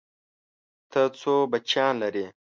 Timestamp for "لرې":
2.01-2.25